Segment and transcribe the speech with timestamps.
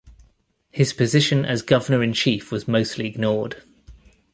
[0.71, 3.61] His position as Governor-in-chief was mostly ignored.